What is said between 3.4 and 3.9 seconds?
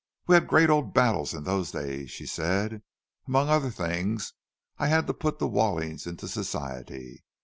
other